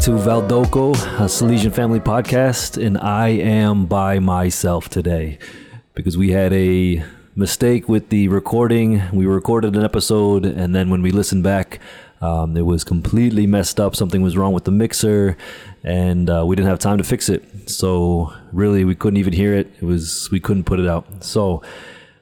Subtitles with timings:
[0.00, 5.38] to Valdocco, a Salesian family podcast, and I am by myself today
[5.94, 7.02] because we had a
[7.34, 9.02] mistake with the recording.
[9.12, 11.80] We recorded an episode, and then when we listened back,
[12.20, 13.96] um, it was completely messed up.
[13.96, 15.36] Something was wrong with the mixer,
[15.82, 17.68] and uh, we didn't have time to fix it.
[17.68, 19.66] So really, we couldn't even hear it.
[19.80, 21.24] It was we couldn't put it out.
[21.24, 21.62] So.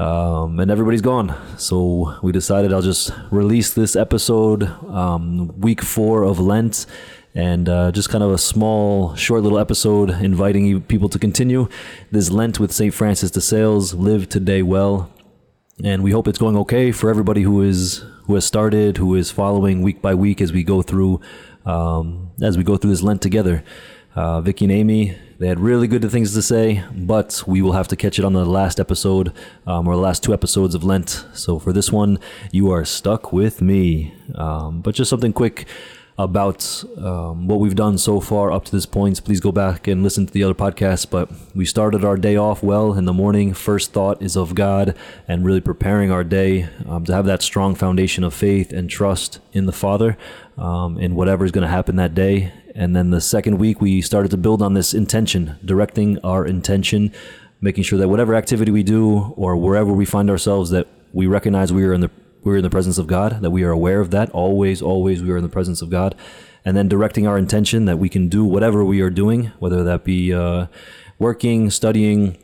[0.00, 1.36] Um, and everybody's gone.
[1.58, 6.86] So we decided I'll just release this episode, um, week four of Lent,
[7.34, 11.68] and uh, just kind of a small, short little episode inviting you people to continue
[12.10, 12.92] this Lent with St.
[12.92, 13.94] Francis de Sales.
[13.94, 15.10] Live today well,
[15.84, 19.30] and we hope it's going okay for everybody who is who has started, who is
[19.30, 21.20] following week by week as we go through
[21.64, 23.62] um, as we go through this Lent together.
[24.16, 27.86] Uh, Vicky and Amy, they had really good things to say, but we will have
[27.86, 29.32] to catch it on the last episode
[29.64, 31.24] um, or the last two episodes of Lent.
[31.34, 32.18] So for this one,
[32.50, 34.12] you are stuck with me.
[34.34, 35.68] Um, but just something quick
[36.18, 39.22] about um, what we've done so far up to this point.
[39.24, 41.08] Please go back and listen to the other podcasts.
[41.08, 43.54] But we started our day off well in the morning.
[43.54, 44.96] First thought is of God
[45.28, 49.38] and really preparing our day um, to have that strong foundation of faith and trust
[49.52, 50.18] in the Father
[50.56, 52.52] um, in whatever is going to happen that day.
[52.74, 57.12] And then the second week, we started to build on this intention, directing our intention,
[57.60, 61.72] making sure that whatever activity we do or wherever we find ourselves, that we recognize
[61.72, 62.10] we are in the
[62.42, 64.30] we're in the presence of God, that we are aware of that.
[64.30, 66.14] Always, always, we are in the presence of God.
[66.64, 70.04] And then directing our intention that we can do whatever we are doing, whether that
[70.04, 70.66] be uh,
[71.18, 72.36] working, studying,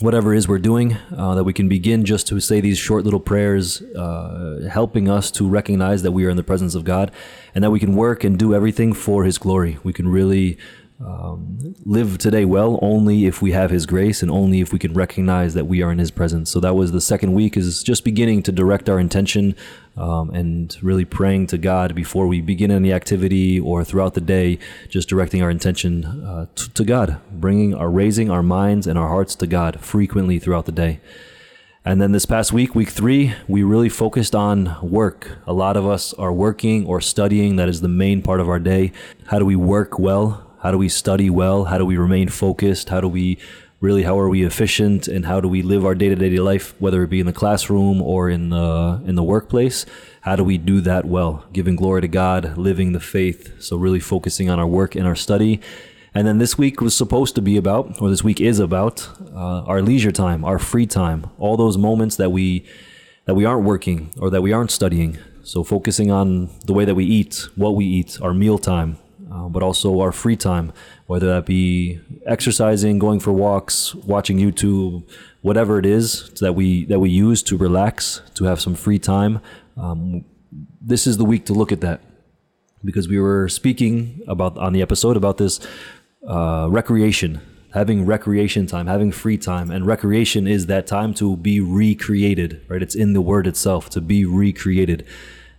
[0.00, 3.04] whatever it is we're doing, uh, that we can begin just to say these short
[3.04, 7.10] little prayers, uh, helping us to recognize that we are in the presence of God
[7.54, 9.78] and that we can work and do everything for His glory.
[9.82, 10.58] We can really
[11.04, 14.94] um, live today well only if we have his grace and only if we can
[14.94, 18.02] recognize that we are in his presence so that was the second week is just
[18.02, 19.54] beginning to direct our intention
[19.98, 24.58] um, and really praying to god before we begin any activity or throughout the day
[24.88, 29.08] just directing our intention uh, to, to god bringing our raising our minds and our
[29.08, 30.98] hearts to god frequently throughout the day
[31.84, 35.38] and then this past week, week three, we really focused on work.
[35.46, 37.54] A lot of us are working or studying.
[37.54, 38.90] That is the main part of our day.
[39.26, 40.45] How do we work well?
[40.60, 41.64] How do we study well?
[41.64, 42.88] How do we remain focused?
[42.88, 43.38] How do we
[43.80, 47.10] really how are we efficient and how do we live our day-to-day life whether it
[47.10, 49.84] be in the classroom or in the in the workplace?
[50.22, 51.44] How do we do that well?
[51.52, 53.62] Giving glory to God, living the faith.
[53.62, 55.60] So really focusing on our work and our study.
[56.14, 59.62] And then this week was supposed to be about, or this week is about, uh,
[59.64, 62.64] our leisure time, our free time, all those moments that we
[63.26, 65.18] that we aren't working or that we aren't studying.
[65.42, 68.96] So focusing on the way that we eat, what we eat, our meal time,
[69.36, 70.72] uh, but also our free time,
[71.06, 75.06] whether that be exercising, going for walks, watching YouTube,
[75.42, 79.40] whatever it is that we that we use to relax, to have some free time.
[79.76, 80.24] Um,
[80.80, 82.00] this is the week to look at that
[82.84, 85.60] because we were speaking about on the episode about this
[86.26, 87.40] uh, recreation,
[87.74, 92.64] having recreation time, having free time, and recreation is that time to be recreated.
[92.68, 92.82] Right?
[92.82, 95.04] It's in the word itself to be recreated.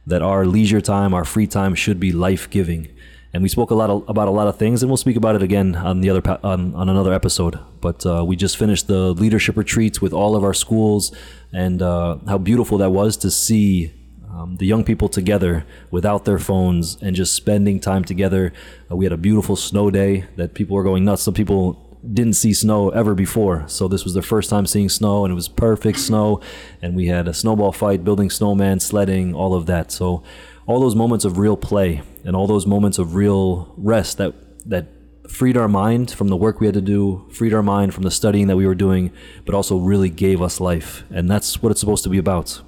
[0.07, 2.87] That our leisure time, our free time, should be life giving
[3.33, 5.35] and we spoke a lot of, about a lot of things, and we'll speak about
[5.35, 7.59] it again on the other on, on another episode.
[7.81, 11.15] But uh, we just finished the leadership retreats with all of our schools,
[11.53, 13.93] and uh, how beautiful that was to see
[14.29, 18.53] um, the young people together without their phones and just spending time together.
[18.89, 21.23] Uh, we had a beautiful snow day that people were going nuts.
[21.23, 25.25] Some people didn't see snow ever before, so this was their first time seeing snow,
[25.25, 26.41] and it was perfect snow.
[26.81, 29.91] And we had a snowball fight, building snowman, sledding, all of that.
[29.91, 30.23] So
[30.65, 34.33] all those moments of real play and all those moments of real rest that
[34.69, 34.87] that
[35.29, 38.11] freed our mind from the work we had to do, freed our mind from the
[38.11, 39.11] studying that we were doing,
[39.45, 41.03] but also really gave us life.
[41.09, 42.61] And that's what it's supposed to be about.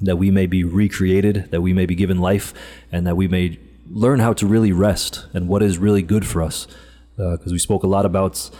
[0.00, 2.54] That we may be recreated, that we may be given life,
[2.90, 3.58] and that we may
[3.88, 6.66] learn how to really rest and what is really good for us.
[7.16, 8.50] Because uh, we spoke a lot about,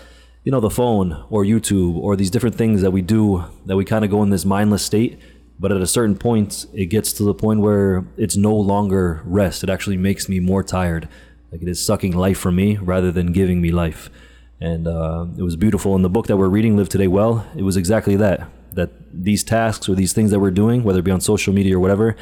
[0.45, 3.85] you know, the phone or YouTube or these different things that we do that we
[3.85, 5.19] kind of go in this mindless state
[5.63, 9.63] but at a certain point, it gets to the point where it's no longer rest.
[9.63, 11.09] It actually makes me more tired.
[11.53, 14.11] Like it is sucking life from me rather than giving me life.
[14.61, 15.95] And uh, it was beautiful.
[15.95, 18.49] In the book that we're reading, Live Today Well, it was exactly that.
[18.73, 21.77] That these tasks or these things that we're doing, whether it be on social media
[21.77, 22.17] or whatever,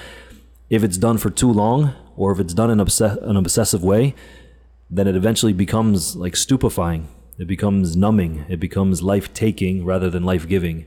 [0.68, 4.14] if it's done for too long or if it's done in an obsessive way,
[4.90, 7.08] then it eventually becomes like stupefying.
[7.38, 8.44] It becomes numbing.
[8.48, 10.84] It becomes life taking rather than life giving.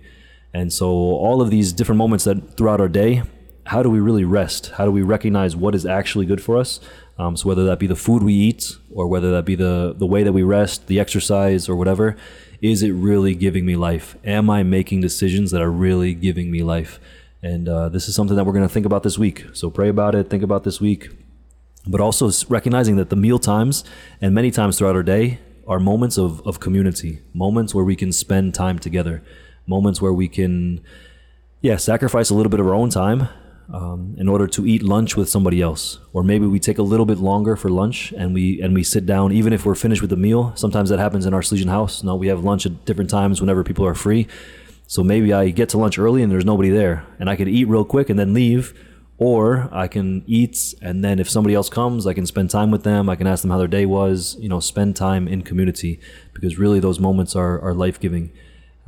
[0.53, 3.23] And so, all of these different moments that throughout our day,
[3.65, 4.71] how do we really rest?
[4.77, 6.79] How do we recognize what is actually good for us?
[7.17, 10.05] Um, so, whether that be the food we eat, or whether that be the, the
[10.05, 12.17] way that we rest, the exercise, or whatever,
[12.61, 14.15] is it really giving me life?
[14.23, 16.99] Am I making decisions that are really giving me life?
[17.41, 19.45] And uh, this is something that we're going to think about this week.
[19.53, 21.09] So, pray about it, think about this week.
[21.87, 23.83] But also recognizing that the meal times
[24.21, 28.11] and many times throughout our day are moments of, of community, moments where we can
[28.11, 29.23] spend time together,
[29.67, 30.81] moments where we can,
[31.61, 33.29] yeah, sacrifice a little bit of our own time
[33.73, 37.05] um, in order to eat lunch with somebody else, or maybe we take a little
[37.05, 40.09] bit longer for lunch and we and we sit down even if we're finished with
[40.09, 40.51] the meal.
[40.55, 42.03] Sometimes that happens in our Salesian house.
[42.03, 44.27] No, we have lunch at different times whenever people are free.
[44.87, 47.67] So maybe I get to lunch early and there's nobody there, and I could eat
[47.67, 48.73] real quick and then leave
[49.23, 52.83] or I can eat and then if somebody else comes, I can spend time with
[52.83, 53.09] them.
[53.09, 54.35] I can ask them how their day was.
[54.37, 55.99] You know, spend time in community
[56.33, 58.31] because really those moments are are life giving.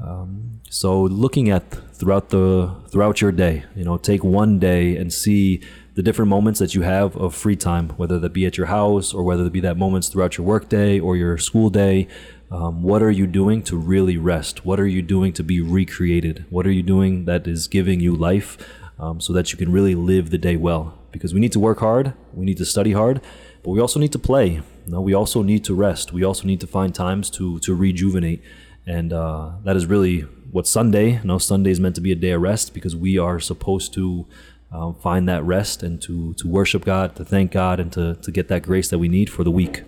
[0.04, 5.14] Um, so looking at throughout the throughout your day, you know, take one day and
[5.14, 5.62] see
[5.94, 9.14] the different moments that you have of free time, whether that be at your house
[9.14, 12.10] or whether that be that moments throughout your work day or your school day.
[12.52, 14.66] Um, what are you doing to really rest?
[14.66, 16.46] What are you doing to be recreated?
[16.50, 18.58] What are you doing that is giving you life?
[19.00, 20.98] Um, so that you can really live the day well.
[21.12, 23.22] Because we need to work hard, we need to study hard,
[23.64, 24.48] but we also need to play.
[24.86, 26.12] You know, we also need to rest.
[26.12, 28.42] We also need to find times to to rejuvenate,
[28.86, 30.22] and uh, that is really
[30.52, 31.14] what Sunday.
[31.14, 33.94] You know, Sunday is meant to be a day of rest because we are supposed
[33.94, 34.26] to
[34.72, 38.32] uh, find that rest and to to worship God, to thank God, and to to
[38.32, 39.84] get that grace that we need for the week.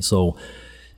[0.00, 0.36] So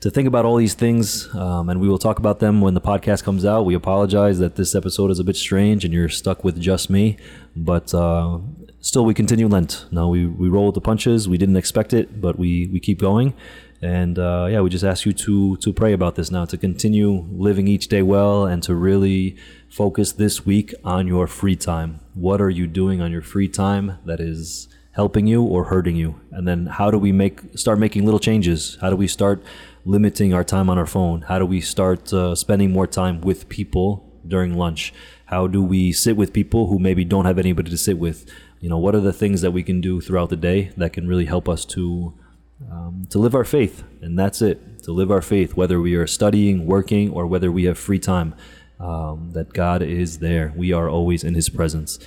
[0.07, 2.81] to think about all these things, um, and we will talk about them when the
[2.81, 3.65] podcast comes out.
[3.65, 7.17] We apologize that this episode is a bit strange and you're stuck with just me,
[7.57, 8.39] but uh,
[8.81, 9.85] still, we continue Lent.
[9.91, 11.29] Now we we roll with the punches.
[11.29, 13.35] We didn't expect it, but we we keep going.
[13.83, 17.27] And uh, yeah, we just ask you to to pray about this now, to continue
[17.33, 19.37] living each day well, and to really
[19.69, 21.99] focus this week on your free time.
[22.15, 26.21] What are you doing on your free time that is helping you or hurting you?
[26.31, 28.79] And then how do we make start making little changes?
[28.81, 29.43] How do we start
[29.87, 31.23] limiting our time on our phone?
[31.23, 34.93] How do we start uh, spending more time with people during lunch?
[35.27, 38.29] How do we sit with people who maybe don't have anybody to sit with?
[38.61, 41.07] You know, what are the things that we can do throughout the day that can
[41.07, 42.15] really help us to
[42.71, 43.85] um, to live our faith?
[44.03, 44.83] And that's it.
[44.83, 48.35] To live our faith, whether we are studying, working, or whether we have free time,
[48.81, 50.53] um, that God is there.
[50.57, 51.99] We are always in His presence.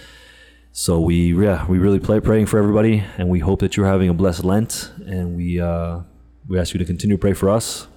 [0.71, 4.09] So we, yeah, we really play praying for everybody, and we hope that you're having
[4.09, 5.61] a blessed Lent, and we.
[5.61, 6.01] Uh,
[6.49, 7.87] we ask you to continue to pray for us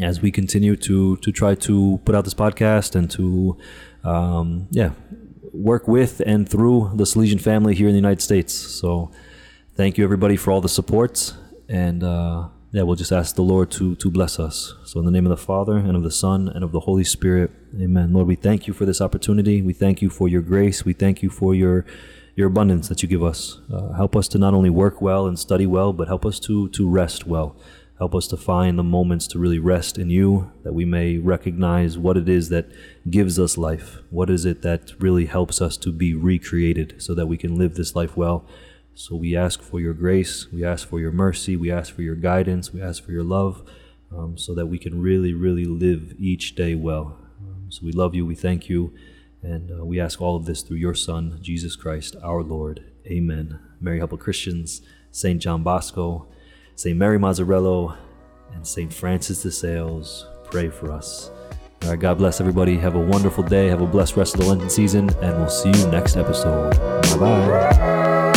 [0.00, 3.56] as we continue to to try to put out this podcast and to
[4.04, 4.90] um, yeah
[5.52, 8.52] work with and through the Salesian family here in the United States.
[8.54, 9.10] So
[9.74, 11.34] thank you everybody for all the support
[11.68, 14.74] and uh, yeah we'll just ask the Lord to to bless us.
[14.84, 17.04] So in the name of the Father and of the Son and of the Holy
[17.04, 17.50] Spirit,
[17.80, 18.12] Amen.
[18.12, 19.62] Lord, we thank you for this opportunity.
[19.62, 20.84] We thank you for your grace.
[20.84, 21.86] We thank you for your
[22.38, 23.58] your abundance that you give us.
[23.68, 26.68] Uh, help us to not only work well and study well, but help us to
[26.68, 27.56] to rest well.
[27.98, 31.98] Help us to find the moments to really rest in you, that we may recognize
[31.98, 32.66] what it is that
[33.10, 33.98] gives us life.
[34.10, 37.74] What is it that really helps us to be recreated so that we can live
[37.74, 38.46] this life well.
[38.94, 42.14] So we ask for your grace, we ask for your mercy, we ask for your
[42.14, 43.68] guidance, we ask for your love,
[44.16, 47.18] um, so that we can really, really live each day well.
[47.40, 48.92] Um, so we love you, we thank you,
[49.42, 52.84] and uh, we ask all of this through your Son, Jesus Christ, our Lord.
[53.06, 53.58] Amen.
[53.80, 55.40] Mary, help of Christians, St.
[55.40, 56.26] John Bosco,
[56.74, 56.96] St.
[56.96, 57.96] Mary Mazzarello,
[58.54, 58.92] and St.
[58.92, 61.30] Francis de Sales, pray for us.
[61.82, 62.76] All right, God bless everybody.
[62.76, 63.68] Have a wonderful day.
[63.68, 66.76] Have a blessed rest of the Lenten season, and we'll see you next episode.
[67.02, 68.27] Bye bye.